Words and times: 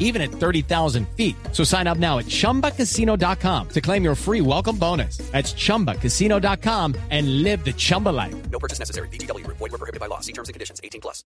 even 0.00 0.20
at 0.20 0.32
30,000 0.32 1.06
feet. 1.16 1.36
So 1.52 1.62
sign 1.62 1.86
up 1.86 1.98
now 1.98 2.18
at 2.18 2.26
chumbacasino.com 2.26 3.68
to 3.68 3.80
claim 3.80 4.02
your 4.02 4.16
free 4.16 4.40
welcome 4.40 4.76
bonus. 4.76 5.18
That's 5.30 5.54
chumbacasino.com 5.54 6.96
and 7.10 7.44
live 7.44 7.64
the 7.64 7.72
Chumba 7.72 8.08
life. 8.08 8.34
No 8.50 8.58
purchase 8.58 8.80
necessary. 8.80 9.08
BGW. 9.08 9.46
Void 9.46 9.60
were 9.60 9.78
prohibited 9.78 10.00
by 10.00 10.06
law. 10.06 10.18
See 10.20 10.32
terms 10.32 10.48
and 10.48 10.54
conditions. 10.54 10.80
18 10.82 11.00
plus. 11.00 11.24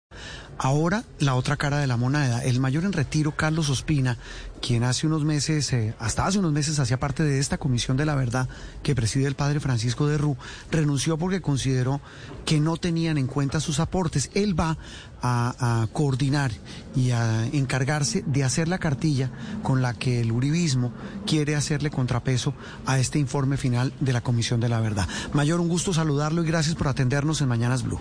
Ahora, 0.59 1.05
la 1.19 1.35
otra 1.35 1.57
cara 1.57 1.79
de 1.79 1.87
la 1.87 1.97
moneda. 1.97 2.45
El 2.45 2.61
mayor 2.61 2.85
en 2.85 2.93
retiro, 2.93 3.33
Carlos 3.33 3.71
Ospina, 3.71 4.19
quien 4.61 4.85
hace 4.85 5.07
unos 5.07 5.25
meses, 5.25 5.73
eh, 5.73 5.95
hasta 5.99 6.27
hace 6.27 6.39
unos 6.39 6.53
meses, 6.53 6.79
hacía 6.79 6.99
parte 6.99 7.23
de 7.23 7.39
esta 7.39 7.59
comisión 7.59 7.97
de 7.97 8.07
la 8.07 8.15
verdad 8.15 8.49
que 8.83 8.95
preside 8.95 9.27
el 9.27 9.35
padre 9.35 9.61
Francisco 9.61 10.07
de 10.07 10.19
Rú, 10.19 10.37
renunció 10.71 11.19
porque 11.19 11.41
consideró 11.41 12.01
que 12.45 12.61
no 12.61 12.77
tenían 12.77 13.19
en 13.19 13.27
cuenta 13.27 13.61
sus 13.61 13.81
aportes. 13.81 14.31
Él 14.35 14.59
va 14.59 14.79
a, 15.25 15.87
coordinar 15.93 16.51
y 16.95 17.11
a 17.11 17.47
encargarse 17.53 18.23
de 18.27 18.45
hacer 18.45 18.69
la 18.69 18.79
cartilla 18.79 19.31
con 19.63 19.81
la 19.81 19.95
que 19.95 20.21
el 20.21 20.33
uribismo 20.33 20.93
quiere 21.27 21.57
hacerle 21.57 21.91
contrapeso 21.91 22.55
a 22.87 22.99
este 22.99 23.19
informe 23.19 23.57
final 23.57 23.93
de 24.01 24.13
la 24.13 24.21
comisión 24.21 24.61
de 24.61 24.69
la 24.69 24.81
verdad. 24.81 25.09
Mayor, 25.33 25.61
un 25.61 25.69
gusto 25.69 25.93
saludarlo 25.93 26.43
y 26.43 26.47
gracias 26.47 26.75
por 26.75 26.89
atendernos 26.89 27.41
en 27.41 27.49
Mañanas 27.49 27.83
Blue. 27.83 28.01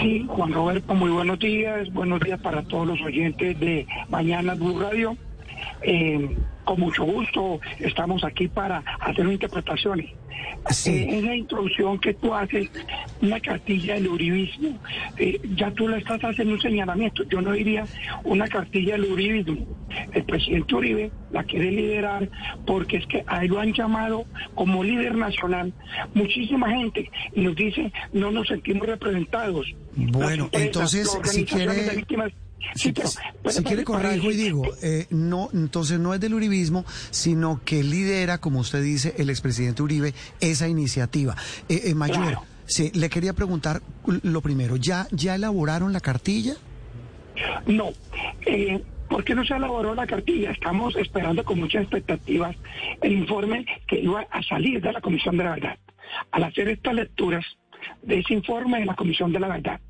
Sí, 0.00 0.26
Juan 0.28 0.52
Roberto, 0.52 0.94
muy 0.94 1.10
buenos 1.10 1.38
días. 1.38 1.92
Buenos 1.92 2.20
días 2.20 2.40
para 2.40 2.62
todos 2.62 2.86
los 2.86 3.00
oyentes 3.02 3.58
de 3.60 3.86
Mañana 4.08 4.54
Blue 4.54 4.80
Radio. 4.80 5.16
Eh, 5.82 6.36
con 6.64 6.80
mucho 6.80 7.04
gusto 7.04 7.60
estamos 7.78 8.24
aquí 8.24 8.48
para 8.48 8.82
hacer 9.00 9.26
interpretaciones. 9.26 10.10
Sí. 10.70 10.90
Eh, 10.90 11.18
en 11.18 11.26
la 11.26 11.34
introducción 11.36 11.98
que 11.98 12.14
tú 12.14 12.34
haces, 12.34 12.70
una 13.20 13.40
cartilla 13.40 13.94
del 13.94 14.08
uribismo, 14.08 14.78
eh, 15.18 15.40
ya 15.56 15.70
tú 15.72 15.88
le 15.88 15.98
estás 15.98 16.20
haciendo 16.22 16.54
un 16.54 16.60
señalamiento. 16.60 17.24
Yo 17.28 17.40
no 17.40 17.52
diría 17.52 17.84
una 18.24 18.46
cartilla 18.48 18.92
del 18.92 19.12
uribismo. 19.12 19.66
El 20.12 20.24
presidente 20.24 20.74
Uribe 20.74 21.10
la 21.32 21.44
quiere 21.44 21.70
liderar 21.70 22.28
porque 22.66 22.96
es 22.98 23.06
que 23.06 23.24
a 23.26 23.42
él 23.44 23.50
lo 23.50 23.60
han 23.60 23.72
llamado 23.74 24.24
como 24.54 24.82
líder 24.84 25.14
nacional 25.16 25.72
muchísima 26.14 26.70
gente 26.70 27.10
y 27.34 27.40
nos 27.42 27.54
dice 27.56 27.92
no 28.12 28.30
nos 28.30 28.48
sentimos 28.48 28.86
representados. 28.86 29.66
Bueno, 29.94 30.48
entonces, 30.52 31.10
si 31.24 31.44
quiere- 31.44 31.74
de 31.74 31.96
víctimas. 31.96 32.32
Si, 32.74 32.88
Sí, 32.88 32.92
pero- 32.92 33.08
pero 33.42 33.52
si 33.54 33.62
quiere 33.64 33.84
corrijo 33.84 34.30
y 34.30 34.36
digo, 34.36 34.62
eh, 34.82 35.06
no, 35.10 35.48
entonces 35.52 35.98
no 35.98 36.14
es 36.14 36.20
del 36.20 36.34
uribismo, 36.34 36.84
sino 37.10 37.60
que 37.64 37.82
lidera, 37.82 38.38
como 38.38 38.60
usted 38.60 38.82
dice, 38.82 39.14
el 39.18 39.30
expresidente 39.30 39.82
Uribe, 39.82 40.14
esa 40.40 40.68
iniciativa. 40.68 41.36
Eh, 41.68 41.82
eh, 41.86 41.94
Mayor, 41.94 42.22
Claro. 42.22 42.42
sí, 42.66 42.90
le 42.94 43.10
quería 43.10 43.32
preguntar 43.32 43.82
lo 44.06 44.40
primero, 44.40 44.76
¿ya, 44.76 45.06
ya 45.10 45.34
elaboraron 45.34 45.92
la 45.92 46.00
cartilla? 46.00 46.54
No. 47.66 47.90
Eh, 48.46 48.82
¿Por 49.08 49.24
qué 49.24 49.34
no 49.34 49.44
se 49.44 49.54
elaboró 49.54 49.94
la 49.94 50.06
cartilla? 50.06 50.52
Estamos 50.52 50.96
esperando 50.96 51.44
con 51.44 51.58
muchas 51.60 51.82
expectativas 51.82 52.56
el 53.02 53.12
informe 53.12 53.66
que 53.86 53.98
iba 54.00 54.22
a 54.30 54.42
salir 54.42 54.80
de 54.80 54.90
la 54.92 55.00
Comisión 55.02 55.36
de 55.36 55.44
la 55.44 55.50
Verdad. 55.50 55.78
Al 56.30 56.44
hacer 56.44 56.68
estas 56.68 56.94
lecturas 56.94 57.44
de 58.02 58.20
ese 58.20 58.32
informe 58.34 58.80
de 58.80 58.86
la 58.86 58.94
Comisión 58.94 59.30
de 59.32 59.40
la 59.40 59.48
Verdad 59.48 59.80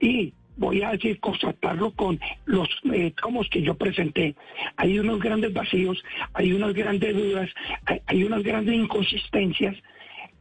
y 0.00 0.32
voy 0.56 0.82
a 0.82 0.92
decir, 0.92 1.18
constatarlo 1.20 1.90
con 1.92 2.18
los 2.46 2.68
eh, 2.92 3.12
que 3.50 3.62
yo 3.62 3.74
presenté. 3.74 4.34
Hay 4.76 4.98
unos 4.98 5.20
grandes 5.20 5.52
vacíos, 5.52 6.02
hay 6.34 6.52
unas 6.52 6.74
grandes 6.74 7.14
dudas, 7.14 7.50
hay, 7.86 8.00
hay 8.06 8.24
unas 8.24 8.42
grandes 8.42 8.74
inconsistencias 8.74 9.76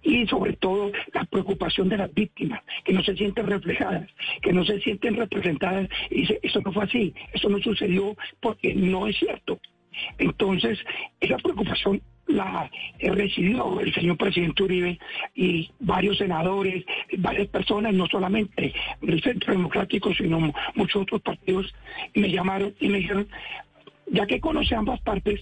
y 0.04 0.26
sobre 0.28 0.54
todo 0.54 0.92
la 1.14 1.24
preocupación 1.26 1.90
de 1.90 1.98
las 1.98 2.14
víctimas, 2.14 2.62
que 2.84 2.94
no 2.94 3.04
se 3.04 3.16
sienten 3.16 3.48
reflejadas, 3.48 4.10
que 4.42 4.54
no 4.54 4.66
se 4.66 4.80
sienten 4.82 5.16
representadas 5.16 5.88
y 6.10 6.22
dice, 6.22 6.40
eso 6.42 6.62
no 6.62 6.72
fue 6.72 6.84
así, 6.86 7.14
eso 7.34 7.50
no 7.50 7.60
sucedió 7.60 8.16
porque 8.40 8.74
no 8.74 9.08
es 9.08 9.18
cierto. 9.18 9.60
Entonces, 10.18 10.80
esa 11.20 11.38
preocupación 11.38 12.02
la 12.32 12.70
recibió 13.00 13.80
el 13.80 13.94
señor 13.94 14.18
presidente 14.18 14.64
Uribe 14.64 15.00
y 15.36 15.70
varios 15.80 16.18
senadores, 16.18 16.84
varias 17.18 17.48
personas, 17.48 17.94
no 17.94 18.08
solamente 18.08 18.74
del 19.02 19.22
Centro 19.22 19.54
Democrático, 19.54 20.14
sino 20.14 20.40
mu- 20.40 20.54
muchos 20.76 21.04
otros 21.04 21.22
partidos, 21.22 21.74
me 22.16 22.30
llamaron 22.30 22.74
y 22.80 22.88
me 22.90 23.00
dijeron, 23.00 23.28
ya 24.08 24.26
que 24.26 24.40
conoce 24.40 24.76
ambas 24.76 25.00
partes, 25.02 25.42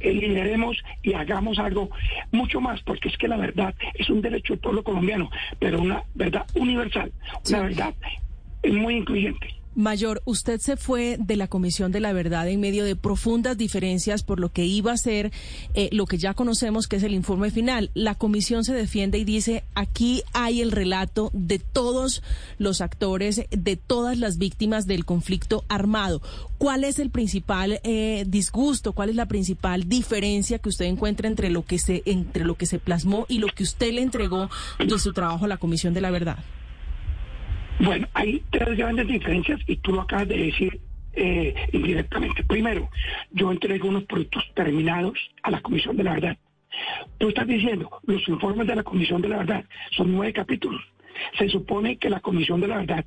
eh, 0.00 0.12
lideremos 0.12 0.76
y 1.02 1.12
hagamos 1.14 1.58
algo 1.58 1.90
mucho 2.32 2.60
más, 2.60 2.82
porque 2.82 3.08
es 3.08 3.16
que 3.16 3.28
la 3.28 3.36
verdad 3.36 3.74
es 3.94 4.08
un 4.10 4.20
derecho 4.22 4.54
del 4.54 4.60
pueblo 4.60 4.82
colombiano, 4.82 5.30
pero 5.58 5.80
una 5.80 6.02
verdad 6.14 6.46
universal, 6.54 7.12
una 7.48 7.60
verdad 7.62 7.94
eh, 8.62 8.72
muy 8.72 8.96
incluyente. 8.96 9.48
Mayor, 9.80 10.22
usted 10.26 10.60
se 10.60 10.76
fue 10.76 11.16
de 11.18 11.36
la 11.36 11.48
Comisión 11.48 11.90
de 11.90 12.00
la 12.00 12.12
Verdad 12.12 12.46
en 12.48 12.60
medio 12.60 12.84
de 12.84 12.96
profundas 12.96 13.56
diferencias 13.56 14.22
por 14.22 14.38
lo 14.38 14.52
que 14.52 14.66
iba 14.66 14.92
a 14.92 14.96
ser 14.96 15.32
eh, 15.74 15.88
lo 15.92 16.06
que 16.06 16.18
ya 16.18 16.34
conocemos 16.34 16.86
que 16.86 16.96
es 16.96 17.02
el 17.02 17.14
informe 17.14 17.50
final. 17.50 17.90
La 17.94 18.14
Comisión 18.14 18.62
se 18.62 18.74
defiende 18.74 19.18
y 19.18 19.24
dice, 19.24 19.64
aquí 19.74 20.22
hay 20.34 20.60
el 20.60 20.70
relato 20.70 21.30
de 21.32 21.58
todos 21.58 22.22
los 22.58 22.82
actores, 22.82 23.46
de 23.50 23.76
todas 23.76 24.18
las 24.18 24.36
víctimas 24.36 24.86
del 24.86 25.04
conflicto 25.04 25.64
armado. 25.68 26.20
¿Cuál 26.58 26.84
es 26.84 26.98
el 26.98 27.08
principal 27.10 27.80
eh, 27.82 28.24
disgusto? 28.28 28.92
¿Cuál 28.92 29.08
es 29.08 29.16
la 29.16 29.26
principal 29.26 29.88
diferencia 29.88 30.58
que 30.58 30.68
usted 30.68 30.84
encuentra 30.84 31.26
entre 31.26 31.48
lo 31.48 31.64
que 31.64 31.78
se 31.78 32.02
entre 32.04 32.44
lo 32.44 32.54
que 32.56 32.66
se 32.66 32.78
plasmó 32.78 33.24
y 33.28 33.38
lo 33.38 33.46
que 33.48 33.62
usted 33.62 33.92
le 33.94 34.02
entregó 34.02 34.50
de 34.78 34.98
su 34.98 35.14
trabajo 35.14 35.46
a 35.46 35.48
la 35.48 35.56
Comisión 35.56 35.94
de 35.94 36.02
la 36.02 36.10
Verdad? 36.10 36.38
Bueno, 37.80 38.06
hay 38.12 38.42
tres 38.50 38.76
grandes 38.76 39.08
diferencias 39.08 39.58
y 39.66 39.76
tú 39.76 39.92
lo 39.92 40.02
acabas 40.02 40.28
de 40.28 40.36
decir 40.36 40.80
eh, 41.14 41.54
indirectamente. 41.72 42.44
Primero, 42.44 42.90
yo 43.30 43.50
entrego 43.50 43.88
unos 43.88 44.04
productos 44.04 44.44
terminados 44.54 45.18
a 45.42 45.50
la 45.50 45.62
Comisión 45.62 45.96
de 45.96 46.04
la 46.04 46.12
Verdad. 46.12 46.38
Tú 47.16 47.28
estás 47.28 47.46
diciendo, 47.46 47.90
los 48.04 48.28
informes 48.28 48.66
de 48.66 48.76
la 48.76 48.82
Comisión 48.82 49.22
de 49.22 49.30
la 49.30 49.38
Verdad 49.38 49.64
son 49.92 50.12
nueve 50.12 50.34
capítulos. 50.34 50.82
Se 51.38 51.48
supone 51.48 51.96
que 51.96 52.10
la 52.10 52.20
Comisión 52.20 52.60
de 52.60 52.68
la 52.68 52.76
Verdad, 52.76 53.04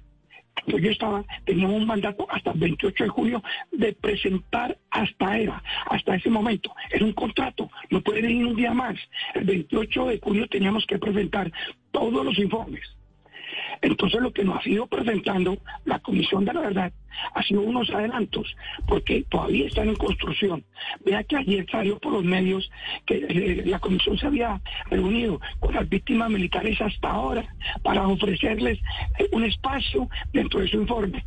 cuando 0.56 0.79
yo 0.79 0.89
estaba, 0.89 1.23
teníamos 1.45 1.75
un 1.75 1.85
mandato 1.85 2.25
hasta 2.31 2.51
el 2.51 2.59
28 2.59 3.03
de 3.03 3.09
julio 3.12 3.44
de 3.72 3.94
presentar 3.94 4.75
hasta 4.89 5.38
era, 5.38 5.62
hasta 5.85 6.16
ese 6.16 6.31
momento. 6.31 6.73
Era 6.89 7.06
un 7.06 7.13
contrato, 7.13 7.69
no 7.91 8.01
puede 8.01 8.29
ir 8.31 8.44
un 8.44 8.56
día 8.56 8.73
más. 8.73 8.95
El 9.35 9.44
28 9.44 10.07
de 10.07 10.19
julio 10.19 10.47
teníamos 10.47 10.83
que 10.88 10.97
presentar 10.97 11.51
todos 11.91 12.25
los 12.25 12.39
informes. 12.39 12.81
Entonces 13.81 14.22
lo 14.22 14.31
que 14.31 14.44
nos 14.44 14.66
ha 14.66 14.70
ido 14.70 14.88
presentando 14.88 15.58
la 15.86 16.00
Comisión 16.00 16.46
de 16.46 16.54
la 16.54 16.62
Verdad 16.62 16.94
ha 17.34 17.44
sido 17.44 17.62
unos 17.62 17.90
adelantos, 17.90 18.56
porque 18.88 19.24
todavía 19.30 19.68
están 19.68 19.90
en 19.90 19.96
construcción. 19.96 20.64
Vea 21.06 21.24
que 21.24 21.38
ayer 21.38 21.66
salió 21.70 22.00
por 22.00 22.14
los 22.14 22.24
medios 22.24 22.70
que 23.06 23.26
eh, 23.30 23.64
la 23.66 23.80
Comisión 23.80 24.18
se 24.18 24.28
había 24.28 24.62
reunido 24.90 25.40
con 25.59 25.76
las 25.76 25.88
víctimas 25.88 26.30
militares 26.30 26.80
hasta 26.81 27.09
ahora 27.09 27.46
para 27.84 28.08
ofrecerles 28.08 28.80
eh, 29.20 29.28
un 29.31 29.44
espacio 29.44 30.10
dentro 30.31 30.60
de 30.60 30.68
su 30.68 30.78
informe. 30.78 31.25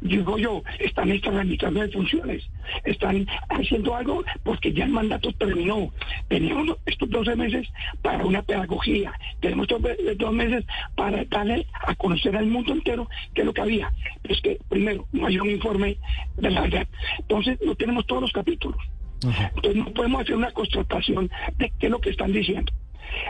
Digo 0.00 0.38
yo, 0.38 0.62
están 0.78 1.10
extrañando 1.10 1.80
de 1.80 1.88
funciones, 1.88 2.48
están 2.84 3.26
haciendo 3.50 3.94
algo 3.94 4.24
porque 4.42 4.72
ya 4.72 4.84
el 4.84 4.92
mandato 4.92 5.30
terminó. 5.32 5.92
Teníamos 6.28 6.78
estos 6.86 7.10
12 7.10 7.36
meses 7.36 7.68
para 8.00 8.24
una 8.24 8.42
pedagogía, 8.42 9.12
tenemos 9.40 9.68
estos 9.68 10.18
dos 10.18 10.32
meses 10.32 10.64
para 10.94 11.24
darle 11.24 11.66
a 11.86 11.94
conocer 11.94 12.36
al 12.36 12.46
mundo 12.46 12.72
entero 12.72 13.08
qué 13.34 13.42
es 13.42 13.46
lo 13.46 13.52
que 13.52 13.60
había. 13.60 13.92
Pero 14.22 14.34
es 14.34 14.40
que, 14.40 14.58
primero, 14.68 15.06
no 15.12 15.26
hay 15.26 15.38
un 15.38 15.50
informe 15.50 15.98
de 16.36 16.50
la 16.50 16.62
verdad. 16.62 16.88
Entonces, 17.18 17.58
no 17.64 17.74
tenemos 17.74 18.06
todos 18.06 18.22
los 18.22 18.32
capítulos. 18.32 18.80
Entonces, 19.22 19.76
no 19.76 19.92
podemos 19.92 20.22
hacer 20.22 20.36
una 20.36 20.50
constatación 20.52 21.30
de 21.58 21.70
qué 21.78 21.86
es 21.86 21.90
lo 21.92 22.00
que 22.00 22.10
están 22.10 22.32
diciendo. 22.32 22.72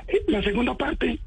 Eh, 0.08 0.22
La 0.28 0.42
segunda 0.42 0.74
parte 0.76 1.18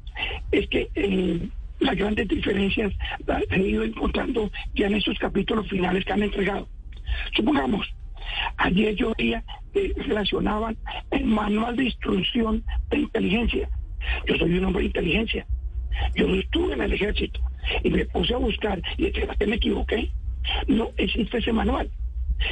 es 0.52 0.68
que 0.68 0.88
eh, 0.94 1.48
las 1.80 1.96
grandes 1.96 2.28
diferencias 2.28 2.92
las 3.26 3.42
he 3.50 3.60
ido 3.60 3.82
encontrando 3.82 4.50
ya 4.74 4.86
en 4.86 4.94
estos 4.94 5.18
capítulos 5.18 5.68
finales 5.68 6.04
que 6.04 6.12
han 6.12 6.22
entregado. 6.22 6.68
Supongamos, 7.34 7.86
ayer 8.56 8.94
yo 8.94 9.12
veía 9.18 9.44
que 9.72 9.92
relacionaban 9.96 10.76
el 11.10 11.24
manual 11.24 11.76
de 11.76 11.84
instrucción 11.84 12.64
de 12.90 12.98
inteligencia. 12.98 13.68
Yo 14.26 14.36
soy 14.36 14.58
un 14.58 14.64
hombre 14.66 14.82
de 14.82 14.86
inteligencia. 14.86 15.46
Yo 16.14 16.26
no 16.26 16.34
estuve 16.34 16.74
en 16.74 16.82
el 16.82 16.92
ejército 16.92 17.40
y 17.82 17.90
me 17.90 18.04
puse 18.06 18.34
a 18.34 18.38
buscar 18.38 18.80
y 18.96 19.06
dije, 19.06 19.26
¿a 19.28 19.34
qué 19.34 19.46
me 19.46 19.56
equivoqué? 19.56 20.10
No 20.66 20.90
existe 20.96 21.38
ese 21.38 21.52
manual. 21.52 21.90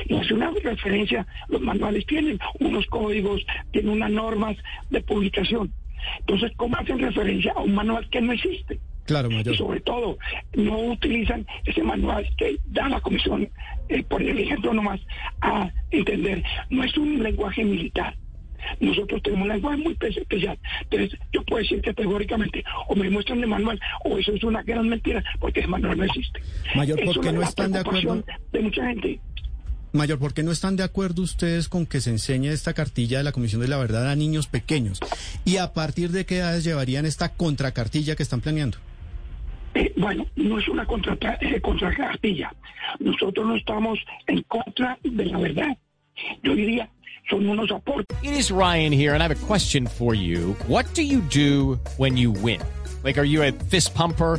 Y 0.07 0.15
hace 0.15 0.35
una 0.35 0.51
referencia, 0.51 1.27
los 1.49 1.61
manuales 1.61 2.07
tienen 2.07 2.39
unos 2.61 2.87
códigos, 2.87 3.45
tienen 3.73 3.93
unas 3.93 4.11
normas 4.11 4.57
de 4.91 5.03
publicación. 5.03 5.73
Entonces, 6.21 6.53
¿cómo 6.57 6.77
hacen 6.77 6.99
referencia 6.99 7.53
a 7.53 7.61
un 7.61 7.75
manual 7.75 8.09
que 8.11 8.21
no 8.21 8.33
existe? 8.33 8.81
Claro, 9.05 9.29
Y 9.31 9.57
sobre 9.57 9.81
todo, 9.81 10.17
no 10.55 10.79
utilizan 10.93 11.47
ese 11.65 11.83
manual 11.83 12.29
que 12.37 12.57
da 12.67 12.89
la 12.89 13.01
comisión, 13.01 13.49
eh, 13.89 14.03
por 14.05 14.23
el 14.23 14.39
ejemplo 14.39 14.73
nomás, 14.73 15.01
a 15.41 15.71
entender. 15.91 16.43
No 16.71 16.85
es 16.85 16.97
un 16.97 17.23
lenguaje 17.23 17.65
militar. 17.65 18.17
Nosotros 18.79 19.21
tenemos 19.23 19.47
un 19.47 19.53
lenguaje 19.53 19.77
muy 19.79 19.97
especial. 20.01 20.59
Entonces, 20.83 21.19
yo 21.33 21.43
puedo 21.45 21.63
decir 21.63 21.83
categóricamente, 21.83 22.65
o 22.89 22.95
me 22.95 23.11
muestran 23.11 23.41
el 23.41 23.49
manual, 23.49 23.81
o 24.05 24.17
eso 24.19 24.33
es 24.33 24.45
una 24.45 24.63
gran 24.63 24.89
mentira, 24.89 25.23
porque 25.41 25.61
el 25.61 25.69
manual 25.69 25.99
no 25.99 26.05
existe. 26.05 26.41
Mayor, 26.77 27.05
¿por 27.05 27.21
qué 27.21 27.33
no 27.33 27.43
están 27.43 27.73
de 27.73 27.79
acuerdo? 27.81 28.25
De 28.53 28.61
mucha 28.61 28.87
gente. 28.87 29.21
Mayor, 29.93 30.19
¿por 30.19 30.33
qué 30.33 30.43
no 30.43 30.53
están 30.53 30.77
de 30.77 30.85
acuerdo 30.85 31.23
ustedes 31.23 31.69
con 31.69 31.85
que 31.85 32.01
se 32.01 32.11
enseñe 32.11 32.47
esta 32.47 32.73
cartilla 32.73 33.19
de 33.19 33.25
la 33.25 33.33
Comisión 33.33 33.61
de 33.61 33.69
la 33.69 33.77
Verdad 33.77 34.11
a 34.11 34.17
niños 34.17 34.47
pequeños? 34.47 35.01
¿Y 35.45 35.59
a 35.59 35.75
partir 35.75 36.13
de 36.13 36.25
qué 36.25 36.39
edades 36.39 36.65
llevarían 36.65 37.05
esta 37.05 37.31
contracartilla 37.31 38.17
que 38.17 38.23
están 38.23 38.41
planeando? 38.41 38.79
Eh, 39.75 39.93
bueno, 39.97 40.27
no 40.37 40.59
es 40.59 40.69
una 40.69 40.85
contra, 40.87 41.39
eh, 41.41 41.61
contracartilla. 41.61 42.53
Nosotros 42.99 43.47
no 43.47 43.57
estamos 43.57 43.99
en 44.27 44.43
contra 44.43 44.99
de 45.03 45.25
la 45.27 45.39
verdad. 45.39 45.77
Yo 46.43 46.55
diría, 46.55 46.89
son 47.31 47.49
unos 47.49 47.71
aportes. 47.71 48.17
It 48.23 48.33
is 48.33 48.51
Ryan 48.51 48.93
here, 48.93 49.15
and 49.15 49.23
I 49.23 49.29
have 49.29 49.33
a 49.33 49.47
question 49.47 49.87
for 49.87 50.15
you. 50.15 50.55
What 50.67 50.85
do 50.95 51.03
you 51.03 51.21
do 51.21 51.79
when 51.97 52.17
you 52.17 52.31
win? 52.31 52.61
Like, 53.03 53.19
are 53.19 53.25
you 53.25 53.43
a 53.43 53.53
fist 53.71 53.95
pumper? 53.95 54.39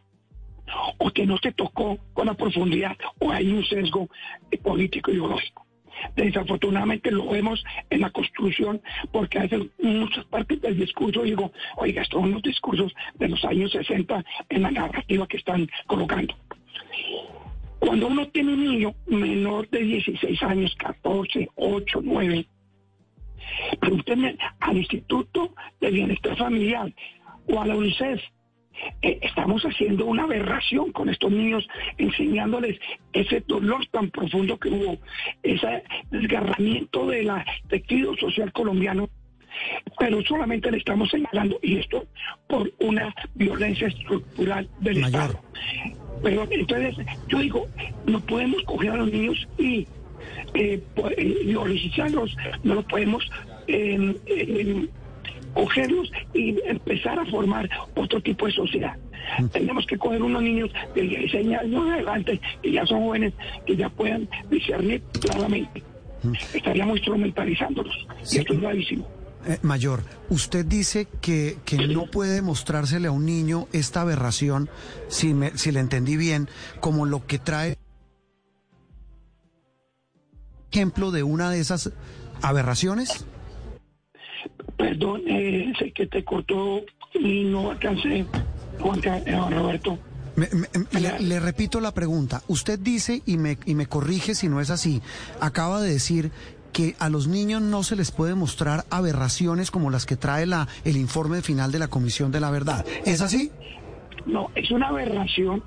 o 0.97 1.11
que 1.11 1.25
no 1.25 1.37
se 1.37 1.51
tocó 1.51 1.97
con 2.13 2.27
la 2.27 2.33
profundidad 2.33 2.95
o 3.19 3.31
hay 3.31 3.51
un 3.51 3.63
sesgo 3.65 4.09
político 4.63 5.11
ideológico. 5.11 5.65
Desafortunadamente 6.15 7.11
lo 7.11 7.29
vemos 7.29 7.63
en 7.89 8.01
la 8.01 8.09
construcción 8.09 8.81
porque 9.11 9.39
a 9.39 9.43
veces 9.43 9.67
muchas 9.81 10.25
partes 10.25 10.61
del 10.61 10.77
discurso 10.77 11.23
digo, 11.23 11.51
oiga, 11.77 12.01
estos 12.01 12.21
son 12.21 12.31
los 12.31 12.41
discursos 12.41 12.93
de 13.15 13.29
los 13.29 13.43
años 13.45 13.71
60 13.71 14.23
en 14.49 14.61
la 14.61 14.71
narrativa 14.71 15.27
que 15.27 15.37
están 15.37 15.69
colocando. 15.87 16.35
Cuando 17.79 18.07
uno 18.07 18.27
tiene 18.27 18.53
un 18.53 18.63
niño 18.63 18.93
menor 19.07 19.67
de 19.69 19.79
16 19.79 20.43
años, 20.43 20.75
14, 20.75 21.49
8, 21.55 21.99
9, 22.03 22.45
pregúntenme 23.79 24.37
al 24.59 24.77
Instituto 24.77 25.53
de 25.79 25.91
Bienestar 25.91 26.37
Familiar 26.37 26.93
o 27.47 27.59
a 27.59 27.65
la 27.65 27.75
UNICEF. 27.75 28.21
Eh, 29.01 29.19
estamos 29.21 29.63
haciendo 29.63 30.05
una 30.05 30.23
aberración 30.23 30.91
con 30.91 31.09
estos 31.09 31.31
niños, 31.31 31.67
enseñándoles 31.97 32.79
ese 33.13 33.43
dolor 33.47 33.85
tan 33.87 34.09
profundo 34.09 34.57
que 34.57 34.69
hubo, 34.69 34.97
ese 35.43 35.83
desgarramiento 36.09 37.07
del 37.07 37.31
tejido 37.67 38.15
social 38.17 38.51
colombiano, 38.51 39.09
pero 39.99 40.21
solamente 40.23 40.71
le 40.71 40.77
estamos 40.77 41.09
señalando, 41.09 41.59
y 41.61 41.77
esto 41.77 42.05
por 42.47 42.71
una 42.79 43.13
violencia 43.35 43.87
estructural 43.87 44.69
del 44.79 44.99
Mayor. 44.99 45.21
Estado. 45.21 45.43
Pero 46.23 46.47
entonces, 46.49 47.05
yo 47.27 47.39
digo, 47.39 47.67
no 48.05 48.19
podemos 48.21 48.61
coger 48.63 48.91
a 48.91 48.97
los 48.97 49.11
niños 49.11 49.47
y 49.57 49.87
eh, 50.53 50.81
eh, 51.17 51.53
no 52.63 52.75
lo 52.75 52.83
podemos 52.83 53.23
eh, 53.67 54.15
eh, 54.27 54.87
cogerlos 55.53 56.11
y 56.33 56.55
empezar 56.65 57.19
a 57.19 57.25
formar 57.25 57.69
otro 57.95 58.21
tipo 58.21 58.45
de 58.45 58.53
sociedad. 58.53 58.95
Tenemos 59.51 59.85
que 59.85 59.97
coger 59.97 60.21
unos 60.21 60.41
niños 60.41 60.71
de 60.95 61.01
16 61.03 61.57
años 61.59 61.91
adelante, 61.91 62.41
que 62.61 62.71
ya 62.71 62.85
son 62.85 63.01
jóvenes, 63.01 63.33
que 63.65 63.75
ya 63.75 63.89
puedan 63.89 64.27
discernir 64.49 65.01
claramente. 65.19 65.83
Estaríamos 66.53 66.97
instrumentalizándolos. 66.97 68.07
Sí. 68.23 68.37
Y 68.37 68.39
esto 68.41 68.53
es 68.53 68.61
gravísimo. 68.61 69.07
Eh, 69.47 69.57
mayor, 69.63 70.03
usted 70.29 70.65
dice 70.65 71.07
que, 71.19 71.57
que 71.65 71.87
no 71.87 72.05
puede 72.05 72.43
mostrársele 72.43 73.07
a 73.07 73.11
un 73.11 73.25
niño 73.25 73.67
esta 73.73 74.01
aberración, 74.01 74.69
si, 75.07 75.33
me, 75.33 75.57
si 75.57 75.71
le 75.71 75.79
entendí 75.79 76.15
bien, 76.15 76.47
como 76.79 77.05
lo 77.05 77.25
que 77.25 77.39
trae 77.39 77.77
ejemplo 80.71 81.11
de 81.11 81.23
una 81.23 81.49
de 81.49 81.59
esas 81.59 81.91
aberraciones. 82.41 83.25
Perdón, 84.81 85.21
eh, 85.27 85.71
sé 85.77 85.91
que 85.91 86.07
te 86.07 86.23
cortó 86.23 86.81
y 87.13 87.43
no 87.43 87.71
alcancé, 87.71 88.25
Juan 88.79 88.99
eh, 89.03 89.39
Roberto. 89.51 89.97
Me- 90.35 90.47
me- 90.53 90.99
le, 90.99 91.19
le 91.19 91.39
repito 91.39 91.79
la 91.81 91.93
pregunta. 91.93 92.41
Usted 92.47 92.79
dice, 92.79 93.21
y 93.25 93.37
me, 93.37 93.57
y 93.65 93.75
me 93.75 93.85
corrige 93.85 94.33
si 94.33 94.47
no 94.49 94.59
es 94.61 94.69
así, 94.69 95.01
acaba 95.39 95.81
de 95.81 95.91
decir 95.91 96.31
que 96.73 96.95
a 96.99 97.09
los 97.09 97.27
niños 97.27 97.61
no 97.61 97.83
se 97.83 97.95
les 97.97 98.11
puede 98.11 98.33
mostrar 98.33 98.85
aberraciones 98.89 99.71
como 99.71 99.89
las 99.91 100.05
que 100.05 100.15
trae 100.15 100.45
la, 100.45 100.67
el 100.85 100.95
informe 100.97 101.41
final 101.41 101.71
de 101.71 101.79
la 101.79 101.89
Comisión 101.89 102.31
de 102.31 102.39
la 102.39 102.49
Verdad. 102.49 102.85
¿Es 103.05 103.21
así? 103.21 103.51
No, 104.25 104.49
es 104.55 104.71
una 104.71 104.87
aberración 104.87 105.61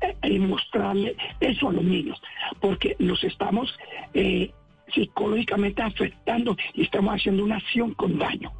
eh, 0.00 0.16
eh, 0.22 0.38
mostrarle 0.38 1.16
eso 1.40 1.68
a 1.68 1.72
los 1.72 1.82
niños, 1.84 2.20
porque 2.60 2.94
los 3.00 3.22
estamos 3.24 3.68
eh, 4.14 4.52
psicológicamente 4.92 5.82
afectando 5.82 6.56
y 6.74 6.82
estamos 6.82 7.14
haciendo 7.14 7.44
una 7.44 7.56
acción 7.56 7.94
con 7.94 8.18
daño. 8.18 8.52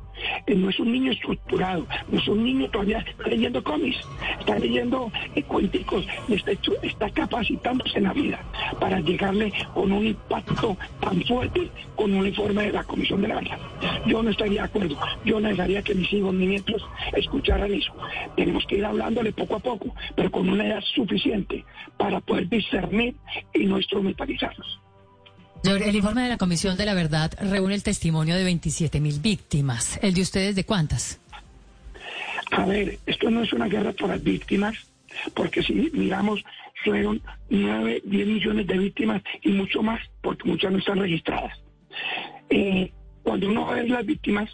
Eh, 0.46 0.54
no 0.54 0.70
es 0.70 0.78
un 0.78 0.92
niño 0.92 1.12
estructurado, 1.12 1.86
no 2.08 2.18
es 2.18 2.28
un 2.28 2.44
niño 2.44 2.68
todavía 2.70 3.04
leyendo 3.26 3.62
cómics, 3.62 3.98
está 4.38 4.58
leyendo 4.58 5.10
eh, 5.34 5.42
cuenticos 5.42 6.06
está, 6.28 6.52
está 6.82 7.10
capacitándose 7.10 7.98
en 7.98 8.04
la 8.04 8.12
vida 8.12 8.40
para 8.80 9.00
llegarle 9.00 9.52
con 9.74 9.92
un 9.92 10.06
impacto 10.06 10.76
tan 11.00 11.22
fuerte 11.22 11.68
con 11.96 12.12
un 12.14 12.26
informe 12.26 12.64
de 12.64 12.72
la 12.72 12.84
Comisión 12.84 13.22
de 13.22 13.28
la 13.28 13.36
Verdad. 13.36 13.58
Yo 14.06 14.22
no 14.22 14.30
estaría 14.30 14.62
de 14.62 14.68
acuerdo, 14.68 14.96
yo 15.24 15.40
no 15.40 15.48
dejaría 15.48 15.82
que 15.82 15.94
mis 15.94 16.12
hijos 16.12 16.34
ni 16.34 16.46
nietos 16.46 16.84
escucharan 17.14 17.72
eso. 17.72 17.92
Tenemos 18.36 18.64
que 18.66 18.78
ir 18.78 18.84
hablándole 18.84 19.32
poco 19.32 19.56
a 19.56 19.60
poco, 19.60 19.94
pero 20.14 20.30
con 20.30 20.48
una 20.48 20.66
edad 20.66 20.82
suficiente 20.94 21.64
para 21.96 22.20
poder 22.20 22.48
discernir 22.48 23.14
y 23.52 23.66
no 23.66 23.78
instrumentalizarlos. 23.78 24.83
El 25.64 25.96
informe 25.96 26.22
de 26.22 26.28
la 26.28 26.36
Comisión 26.36 26.76
de 26.76 26.84
la 26.84 26.92
Verdad 26.92 27.32
reúne 27.40 27.74
el 27.74 27.82
testimonio 27.82 28.36
de 28.36 28.44
27 28.44 29.00
mil 29.00 29.18
víctimas. 29.20 29.98
¿El 30.02 30.12
de 30.12 30.20
ustedes 30.20 30.54
de 30.56 30.64
cuántas? 30.64 31.18
A 32.50 32.66
ver, 32.66 32.98
esto 33.06 33.30
no 33.30 33.42
es 33.42 33.52
una 33.54 33.66
guerra 33.66 33.92
por 33.92 34.10
las 34.10 34.22
víctimas, 34.22 34.76
porque 35.32 35.62
si 35.62 35.90
miramos, 35.94 36.44
fueron 36.84 37.22
9, 37.48 38.02
10 38.04 38.26
millones 38.26 38.66
de 38.66 38.76
víctimas 38.76 39.22
y 39.40 39.52
mucho 39.52 39.82
más, 39.82 40.02
porque 40.20 40.46
muchas 40.46 40.70
no 40.70 40.78
están 40.78 40.98
registradas. 40.98 41.58
Eh, 42.50 42.92
cuando 43.22 43.48
uno 43.48 43.66
ve 43.68 43.88
las 43.88 44.04
víctimas, 44.04 44.50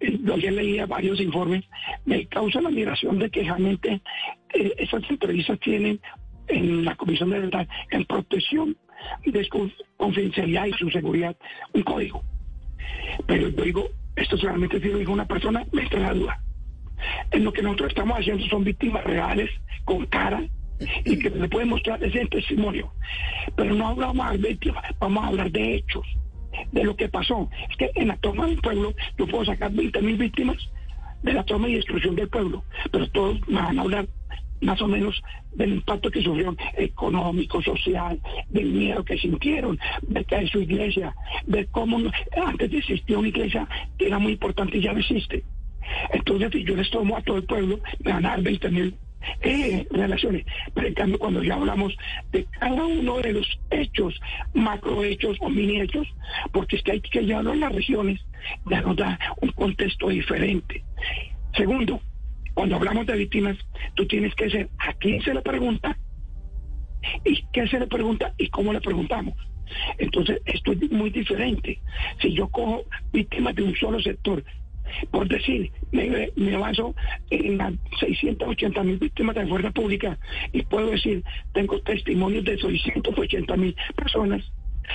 yo 0.00 0.34
ayer 0.34 0.52
leía 0.52 0.84
varios 0.84 1.18
informes, 1.18 1.64
me 2.04 2.26
causa 2.26 2.60
la 2.60 2.68
admiración 2.68 3.18
de 3.18 3.30
que 3.30 3.42
realmente 3.42 4.02
eh, 4.52 4.74
esas 4.76 5.02
entrevistas 5.08 5.58
tienen 5.60 5.98
en 6.48 6.84
la 6.84 6.94
Comisión 6.94 7.30
de 7.30 7.40
Verdad, 7.40 7.66
en 7.90 8.04
protección 8.04 8.76
de 9.24 9.48
confidencialidad 9.96 10.66
y 10.66 10.72
su 10.72 10.90
seguridad, 10.90 11.36
un 11.72 11.82
código. 11.82 12.22
Pero 13.26 13.48
yo 13.48 13.62
digo, 13.62 13.88
esto 14.16 14.36
solamente 14.36 14.80
si 14.80 14.88
lo 14.88 14.98
dijo 14.98 15.12
una 15.12 15.26
persona, 15.26 15.64
me 15.72 15.82
entra 15.82 16.00
la 16.00 16.14
duda 16.14 16.42
en 17.30 17.44
lo 17.44 17.52
que 17.52 17.62
nosotros 17.62 17.90
estamos 17.90 18.18
haciendo 18.18 18.44
son 18.46 18.64
víctimas 18.64 19.04
reales, 19.04 19.50
con 19.84 20.06
cara, 20.06 20.42
y 21.04 21.18
que 21.18 21.30
le 21.30 21.48
pueden 21.48 21.68
mostrar 21.68 22.02
ese 22.02 22.26
testimonio. 22.26 22.92
Pero 23.56 23.74
no 23.74 23.88
hablamos 23.88 24.32
de 24.32 24.48
víctimas, 24.48 24.84
vamos 24.98 25.24
a 25.24 25.28
hablar 25.28 25.50
de 25.50 25.76
hechos, 25.76 26.06
de 26.72 26.84
lo 26.84 26.96
que 26.96 27.08
pasó. 27.08 27.48
Es 27.70 27.76
que 27.76 27.90
en 27.94 28.08
la 28.08 28.16
toma 28.16 28.46
del 28.46 28.60
pueblo 28.60 28.94
yo 29.18 29.26
puedo 29.26 29.44
sacar 29.44 29.72
20 29.72 30.02
mil 30.02 30.16
víctimas 30.16 30.56
de 31.22 31.32
la 31.32 31.44
toma 31.44 31.68
y 31.68 31.74
destrucción 31.74 32.16
del 32.16 32.28
pueblo, 32.28 32.64
pero 32.90 33.08
todos 33.10 33.38
me 33.46 33.60
van 33.60 33.78
a 33.78 33.82
hablar 33.82 34.08
más 34.62 34.80
o 34.80 34.88
menos 34.88 35.20
del 35.52 35.74
impacto 35.74 36.10
que 36.10 36.22
sufrieron 36.22 36.56
económico, 36.76 37.62
social, 37.62 38.18
del 38.48 38.72
miedo 38.72 39.04
que 39.04 39.18
sintieron, 39.18 39.78
de 40.02 40.24
hay 40.34 40.48
su 40.48 40.60
iglesia, 40.60 41.14
de 41.46 41.66
cómo 41.66 41.98
antes 42.44 42.72
existía 42.72 43.18
una 43.18 43.28
iglesia 43.28 43.68
que 43.98 44.06
era 44.06 44.18
muy 44.18 44.32
importante 44.32 44.78
y 44.78 44.82
ya 44.82 44.92
no 44.92 45.00
existe. 45.00 45.44
Entonces, 46.12 46.64
yo 46.64 46.76
les 46.76 46.90
tomo 46.90 47.16
a 47.16 47.22
todo 47.22 47.36
el 47.36 47.44
pueblo, 47.44 47.80
me 48.04 48.12
van 48.12 48.24
a 48.24 48.30
dar 48.30 48.42
20 48.42 48.70
mil 48.70 48.94
eh, 49.42 49.86
relaciones. 49.90 50.46
Pero 50.74 50.86
en 50.86 50.94
cambio, 50.94 51.18
cuando 51.18 51.42
ya 51.42 51.54
hablamos 51.54 51.96
de 52.30 52.44
cada 52.58 52.84
uno 52.84 53.18
de 53.18 53.32
los 53.32 53.60
hechos, 53.70 54.18
macrohechos 54.54 55.36
o 55.40 55.48
mini 55.48 55.80
hechos, 55.80 56.06
porque 56.52 56.76
es 56.76 56.82
que 56.82 56.92
hay 56.92 57.00
que 57.00 57.22
llevarlo 57.22 57.52
a 57.52 57.56
las 57.56 57.72
regiones, 57.72 58.20
ya 58.66 58.80
nos 58.80 58.96
da 58.96 59.18
un 59.40 59.50
contexto 59.50 60.08
diferente. 60.08 60.84
Segundo, 61.56 62.00
cuando 62.54 62.76
hablamos 62.76 63.06
de 63.06 63.16
víctimas, 63.16 63.56
tú 63.94 64.06
tienes 64.06 64.34
que 64.34 64.50
ser 64.50 64.68
a 64.78 64.92
quién 64.94 65.22
se 65.22 65.34
le 65.34 65.42
pregunta 65.42 65.96
y 67.24 67.42
qué 67.52 67.66
se 67.68 67.78
le 67.78 67.86
pregunta 67.86 68.34
y 68.38 68.48
cómo 68.48 68.72
le 68.72 68.80
preguntamos. 68.80 69.34
Entonces, 69.98 70.40
esto 70.44 70.72
es 70.72 70.90
muy 70.90 71.10
diferente. 71.10 71.80
Si 72.20 72.32
yo 72.34 72.48
cojo 72.48 72.84
víctimas 73.12 73.54
de 73.54 73.62
un 73.62 73.74
solo 73.76 74.00
sector, 74.00 74.44
por 75.10 75.28
decir, 75.28 75.70
me, 75.90 76.30
me 76.36 76.56
baso 76.56 76.94
en 77.30 77.56
las 77.56 77.72
680 78.00 78.82
mil 78.82 78.98
víctimas 78.98 79.34
de 79.34 79.42
la 79.42 79.48
fuerza 79.48 79.70
pública 79.70 80.18
y 80.52 80.62
puedo 80.62 80.90
decir, 80.90 81.24
tengo 81.52 81.80
testimonios 81.80 82.44
de 82.44 82.58
680 82.58 83.56
mil 83.56 83.74
personas. 83.96 84.42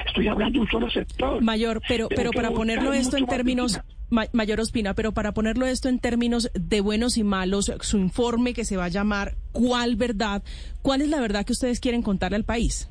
Estoy 0.06 0.28
hablando 0.28 0.54
de 0.54 0.60
un 0.60 0.70
solo 0.70 0.90
sector. 0.90 1.42
Mayor, 1.42 1.82
pero, 1.88 2.10
pero 2.10 2.32
para 2.32 2.52
ponerlo 2.52 2.94
esto 2.94 3.18
en 3.18 3.26
términos, 3.26 3.82
Mayor 4.10 4.62
Ospina, 4.62 4.94
pero 4.94 5.14
para 5.14 5.34
ponerlo 5.34 5.66
esto 5.66 5.90
en 5.90 6.00
términos 6.00 6.50
de 6.54 6.82
buenos 6.82 7.18
y 7.18 7.24
malos, 7.24 7.72
su 7.82 7.98
informe 7.98 8.54
que 8.54 8.66
se 8.66 8.78
va 8.78 8.86
a 8.86 8.90
llamar 8.90 9.36
¿Cuál 9.52 9.96
verdad? 9.96 10.44
¿Cuál 10.82 11.02
es 11.02 11.10
la 11.10 11.20
verdad 11.20 11.46
que 11.46 11.54
ustedes 11.54 11.80
quieren 11.80 12.02
contarle 12.02 12.38
al 12.38 12.46
país? 12.46 12.90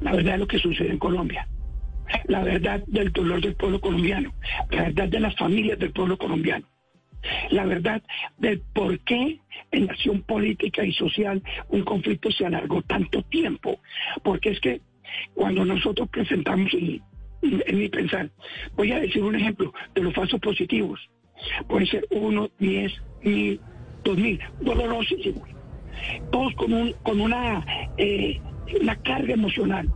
La 0.00 0.12
verdad 0.12 0.34
es 0.34 0.40
lo 0.40 0.46
que 0.46 0.58
sucede 0.58 0.90
en 0.90 0.98
Colombia 0.98 1.48
la 2.26 2.42
verdad 2.42 2.82
del 2.86 3.12
dolor 3.12 3.40
del 3.40 3.54
pueblo 3.54 3.80
colombiano, 3.80 4.32
la 4.70 4.84
verdad 4.84 5.08
de 5.08 5.20
las 5.20 5.36
familias 5.36 5.78
del 5.78 5.92
pueblo 5.92 6.16
colombiano, 6.16 6.66
la 7.50 7.64
verdad 7.64 8.02
del 8.38 8.60
por 8.72 8.98
qué 9.00 9.40
en 9.72 9.86
la 9.86 9.92
acción 9.92 10.22
política 10.22 10.84
y 10.84 10.92
social 10.92 11.42
un 11.68 11.82
conflicto 11.82 12.30
se 12.30 12.46
alargó 12.46 12.82
tanto 12.82 13.22
tiempo. 13.24 13.80
Porque 14.22 14.50
es 14.50 14.60
que 14.60 14.80
cuando 15.34 15.64
nosotros 15.64 16.08
presentamos, 16.08 16.70
en, 17.66 17.78
mi 17.78 17.88
pensar, 17.88 18.30
voy 18.76 18.92
a 18.92 19.00
decir 19.00 19.22
un 19.22 19.36
ejemplo 19.36 19.72
de 19.94 20.02
los 20.02 20.14
falsos 20.14 20.40
positivos, 20.40 21.00
puede 21.68 21.86
ser 21.86 22.06
uno, 22.10 22.50
diez, 22.58 22.92
mil, 23.22 23.60
dos 24.04 24.16
mil, 24.16 24.40
dolorosísimos, 24.60 25.48
todos 26.30 26.54
con, 26.54 26.72
un, 26.72 26.92
con 27.02 27.20
una, 27.20 27.64
eh, 27.96 28.40
una 28.80 28.96
carga 28.96 29.34
emocional 29.34 29.88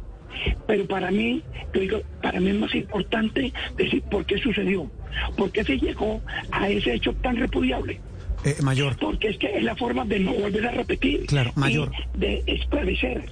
pero 0.66 0.87
para 0.87 1.11
mí, 1.11 1.42
digo, 1.73 2.00
para 2.23 2.40
mí 2.40 2.50
es 2.50 2.57
más 2.57 2.75
importante 2.75 3.52
decir 3.76 4.02
por 4.02 4.25
qué 4.26 4.38
sucedió, 4.38 4.90
por 5.37 5.50
qué 5.50 5.64
se 5.64 5.76
llegó 5.78 6.21
a 6.50 6.69
ese 6.69 6.95
hecho 6.95 7.12
tan 7.14 7.37
repudiable. 7.37 8.00
Eh, 8.45 8.57
mayor. 8.62 8.97
Porque 8.99 9.28
es 9.28 9.38
que 9.38 9.54
es 9.57 9.62
la 9.62 9.76
forma 9.76 10.04
de 10.04 10.19
no 10.19 10.33
volver 10.33 10.66
a 10.66 10.71
repetir. 10.71 11.26
Claro, 11.26 11.52
mayor. 11.57 11.90
de 12.14 12.42
esclarecer. 12.47 13.28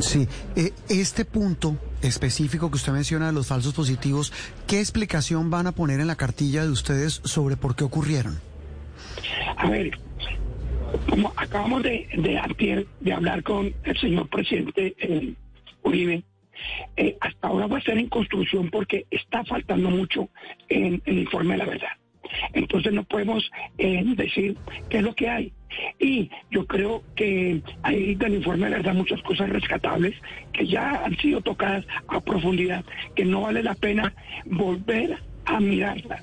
Sí, 0.00 0.26
eh, 0.56 0.72
este 0.88 1.24
punto 1.24 1.76
específico 2.06 2.70
que 2.70 2.76
usted 2.76 2.92
menciona 2.92 3.26
de 3.26 3.32
los 3.32 3.48
falsos 3.48 3.74
positivos, 3.74 4.32
¿qué 4.66 4.80
explicación 4.80 5.50
van 5.50 5.66
a 5.66 5.72
poner 5.72 6.00
en 6.00 6.06
la 6.06 6.16
cartilla 6.16 6.64
de 6.64 6.70
ustedes 6.70 7.20
sobre 7.24 7.56
por 7.56 7.74
qué 7.76 7.84
ocurrieron? 7.84 8.40
A 9.56 9.68
ver, 9.68 9.98
como 11.08 11.32
acabamos 11.36 11.82
de, 11.82 12.08
de, 12.16 12.86
de 13.00 13.12
hablar 13.12 13.42
con 13.42 13.74
el 13.84 13.98
señor 13.98 14.28
presidente 14.28 14.94
eh, 14.98 15.34
Uribe, 15.82 16.22
eh, 16.96 17.16
hasta 17.20 17.48
ahora 17.48 17.66
va 17.66 17.78
a 17.78 17.82
ser 17.82 17.98
en 17.98 18.08
construcción 18.08 18.70
porque 18.70 19.06
está 19.10 19.44
faltando 19.44 19.90
mucho 19.90 20.28
en, 20.68 21.02
el 21.04 21.18
informe 21.18 21.54
de 21.54 21.58
la 21.58 21.66
verdad. 21.66 21.88
Entonces 22.52 22.92
no 22.92 23.04
podemos 23.04 23.50
eh, 23.78 24.02
decir 24.16 24.56
qué 24.88 24.98
es 24.98 25.02
lo 25.02 25.14
que 25.14 25.28
hay. 25.28 25.52
Y 25.98 26.30
yo 26.50 26.66
creo 26.66 27.02
que 27.14 27.60
hay 27.82 28.14
del 28.14 28.34
informe 28.34 28.70
la 28.70 28.76
verdad 28.78 28.94
muchas 28.94 29.22
cosas 29.22 29.48
rescatables 29.48 30.14
que 30.52 30.66
ya 30.66 31.04
han 31.04 31.16
sido 31.18 31.40
tocadas 31.40 31.86
a 32.08 32.20
profundidad, 32.20 32.84
que 33.14 33.24
no 33.24 33.42
vale 33.42 33.62
la 33.62 33.74
pena 33.74 34.12
volver 34.44 35.18
a 35.46 35.60
mirarlas 35.60 36.22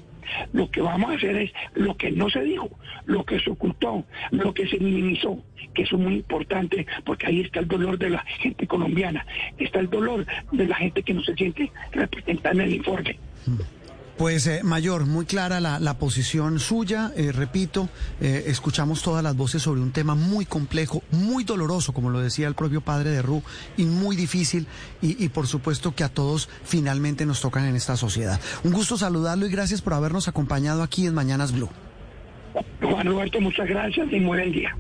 lo 0.54 0.70
que 0.70 0.82
vamos 0.82 1.12
a 1.12 1.14
hacer 1.16 1.36
es 1.36 1.52
lo 1.74 1.96
que 1.96 2.12
no 2.12 2.30
se 2.30 2.42
dijo, 2.44 2.70
lo 3.06 3.26
que 3.26 3.40
se 3.40 3.50
ocultó, 3.50 4.06
lo 4.32 4.54
que 4.54 4.68
se 4.68 4.80
minimizó, 4.80 5.44
que 5.74 5.84
es 5.84 5.94
muy 5.94 6.16
importante 6.16 6.86
porque 7.06 7.28
ahí 7.28 7.42
está 7.42 7.60
el 7.60 7.68
dolor 7.68 7.98
de 7.98 8.12
la 8.12 8.20
gente 8.20 8.68
colombiana, 8.68 9.26
está 9.58 9.80
el 9.80 9.90
dolor 9.90 10.26
de 10.52 10.68
la 10.68 10.76
gente 10.76 11.04
que 11.04 11.14
no 11.14 11.24
se 11.24 11.36
siente 11.36 11.72
representada 11.92 12.56
en 12.56 12.62
el 12.62 12.76
informe. 12.76 13.18
Pues 14.22 14.46
eh, 14.46 14.62
Mayor, 14.62 15.08
muy 15.08 15.26
clara 15.26 15.60
la, 15.60 15.80
la 15.80 15.98
posición 15.98 16.60
suya, 16.60 17.12
eh, 17.16 17.32
repito, 17.32 17.90
eh, 18.22 18.44
escuchamos 18.46 19.02
todas 19.02 19.24
las 19.24 19.36
voces 19.36 19.64
sobre 19.64 19.82
un 19.82 19.92
tema 19.92 20.14
muy 20.14 20.46
complejo, 20.46 21.02
muy 21.10 21.44
doloroso, 21.44 21.92
como 21.92 22.12
lo 22.12 22.20
decía 22.20 22.48
el 22.48 22.54
propio 22.54 22.82
padre 22.82 23.10
de 23.10 23.24
Ru, 23.24 23.42
y 23.78 23.86
muy 23.86 24.16
difícil, 24.16 24.68
y, 25.02 25.26
y 25.26 25.30
por 25.30 25.48
supuesto 25.48 25.96
que 25.96 26.04
a 26.04 26.10
todos 26.10 26.50
finalmente 26.64 27.26
nos 27.26 27.42
tocan 27.42 27.66
en 27.66 27.76
esta 27.76 27.98
sociedad. 27.98 28.40
Un 28.64 28.74
gusto 28.74 28.96
saludarlo 28.96 29.48
y 29.48 29.50
gracias 29.50 29.82
por 29.82 29.96
habernos 29.96 30.28
acompañado 30.28 30.84
aquí 30.84 31.08
en 31.08 31.16
Mañanas 31.16 31.52
Blue. 31.52 31.70
Juan 32.80 33.08
Roberto, 33.08 33.42
muchas 33.42 33.68
gracias 33.68 34.08
y 34.12 34.20
muy 34.20 34.38
buen 34.38 34.52
día. 34.52 34.78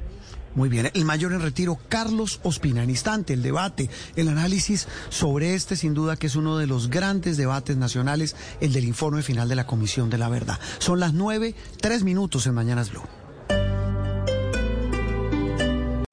Muy 0.56 0.70
bien, 0.70 0.92
el 0.94 1.06
mayor 1.06 1.34
en 1.34 1.42
retiro, 1.42 1.80
Carlos 1.88 2.40
Ospina. 2.44 2.84
En 2.84 2.90
instante, 2.90 3.34
el 3.34 3.42
debate, 3.42 3.90
el 4.16 4.28
análisis 4.28 4.88
sobre 5.10 5.56
este, 5.56 5.76
sin 5.76 5.94
duda, 5.94 6.18
que 6.18 6.28
es 6.28 6.36
uno 6.36 6.58
de 6.58 6.68
los 6.68 6.90
grandes 6.90 7.38
debates 7.38 7.78
nacionales, 7.78 8.36
el 8.60 8.74
del 8.74 8.86
informe 8.86 9.22
final 9.22 9.48
de 9.48 9.56
la 9.56 9.66
Comisión 9.66 10.10
de 10.10 10.18
la 10.18 10.30
Verdad. 10.30 10.60
Son 10.80 11.00
las 11.00 11.14
nueve, 11.14 11.56
tres 11.80 12.04
minutos 12.04 12.48
en 12.48 12.54
Mañanas 12.54 12.92
Blue. 12.92 13.04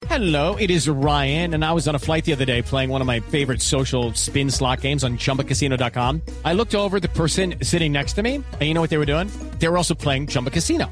Hello, 0.09 0.55
it 0.55 0.69
is 0.69 0.89
Ryan, 0.89 1.53
and 1.53 1.63
I 1.63 1.71
was 1.71 1.87
on 1.87 1.95
a 1.95 1.99
flight 1.99 2.25
the 2.25 2.33
other 2.33 2.43
day 2.43 2.61
playing 2.61 2.89
one 2.89 2.99
of 2.99 3.07
my 3.07 3.21
favorite 3.21 3.61
social 3.61 4.13
spin 4.15 4.49
slot 4.49 4.81
games 4.81 5.03
on 5.03 5.17
chumbacasino.com. 5.17 6.21
I 6.43 6.51
looked 6.53 6.75
over 6.75 6.99
the 6.99 7.07
person 7.09 7.55
sitting 7.61 7.93
next 7.93 8.13
to 8.13 8.23
me, 8.23 8.35
and 8.35 8.61
you 8.61 8.73
know 8.73 8.81
what 8.81 8.89
they 8.89 8.97
were 8.97 9.05
doing? 9.05 9.29
They 9.59 9.69
were 9.69 9.77
also 9.77 9.95
playing 9.95 10.27
Chumba 10.27 10.49
Casino. 10.49 10.91